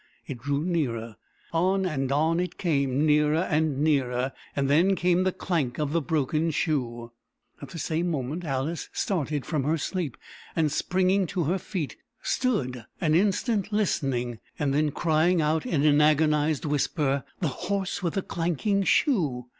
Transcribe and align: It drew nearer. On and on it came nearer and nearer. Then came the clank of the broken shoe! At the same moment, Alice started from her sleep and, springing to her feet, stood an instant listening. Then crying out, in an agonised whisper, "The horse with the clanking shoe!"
It 0.25 0.39
drew 0.39 0.63
nearer. 0.65 1.15
On 1.53 1.85
and 1.85 2.11
on 2.11 2.39
it 2.39 2.57
came 2.57 3.05
nearer 3.05 3.41
and 3.43 3.83
nearer. 3.83 4.31
Then 4.57 4.95
came 4.95 5.21
the 5.25 5.31
clank 5.31 5.77
of 5.77 5.91
the 5.93 6.01
broken 6.01 6.49
shoe! 6.49 7.11
At 7.61 7.69
the 7.69 7.77
same 7.77 8.09
moment, 8.09 8.43
Alice 8.43 8.89
started 8.93 9.45
from 9.45 9.63
her 9.63 9.77
sleep 9.77 10.17
and, 10.55 10.71
springing 10.71 11.27
to 11.27 11.43
her 11.43 11.59
feet, 11.59 11.97
stood 12.23 12.87
an 12.99 13.13
instant 13.13 13.71
listening. 13.71 14.39
Then 14.57 14.89
crying 14.89 15.39
out, 15.39 15.67
in 15.67 15.83
an 15.85 16.01
agonised 16.01 16.65
whisper, 16.65 17.23
"The 17.39 17.49
horse 17.69 18.01
with 18.01 18.15
the 18.15 18.23
clanking 18.23 18.81
shoe!" 18.81 19.49